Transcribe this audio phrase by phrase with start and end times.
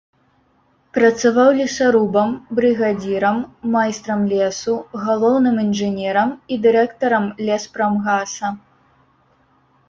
[0.97, 3.37] Працаваў лесарубам, брыгадзірам,
[3.75, 4.73] майстрам лесу,
[5.05, 8.47] галоўным інжынерам і дырэктарам леспрамгаса.